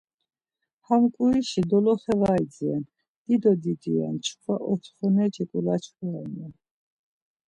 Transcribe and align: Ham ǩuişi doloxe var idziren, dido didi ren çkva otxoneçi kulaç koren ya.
Ham 0.87 1.03
ǩuişi 1.13 1.61
doloxe 1.69 2.13
var 2.21 2.39
idziren, 2.43 2.83
dido 3.25 3.53
didi 3.61 3.91
ren 3.97 4.15
çkva 4.25 4.55
otxoneçi 4.71 5.43
kulaç 5.49 5.83
koren 5.95 6.31
ya. 6.39 6.47